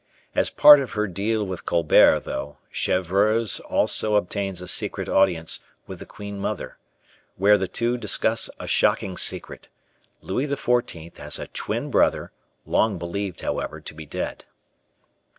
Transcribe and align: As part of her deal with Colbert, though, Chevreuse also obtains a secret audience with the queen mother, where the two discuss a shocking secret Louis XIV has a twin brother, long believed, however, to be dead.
As 0.33 0.49
part 0.49 0.79
of 0.79 0.93
her 0.93 1.05
deal 1.05 1.45
with 1.45 1.67
Colbert, 1.67 2.21
though, 2.21 2.57
Chevreuse 2.71 3.59
also 3.59 4.15
obtains 4.15 4.59
a 4.59 4.67
secret 4.67 5.07
audience 5.07 5.59
with 5.85 5.99
the 5.99 6.07
queen 6.07 6.39
mother, 6.39 6.79
where 7.35 7.55
the 7.55 7.67
two 7.67 7.97
discuss 7.97 8.49
a 8.59 8.65
shocking 8.65 9.15
secret 9.15 9.69
Louis 10.23 10.47
XIV 10.47 11.15
has 11.17 11.37
a 11.37 11.49
twin 11.49 11.91
brother, 11.91 12.31
long 12.65 12.97
believed, 12.97 13.41
however, 13.41 13.79
to 13.81 13.93
be 13.93 14.07
dead. 14.07 14.45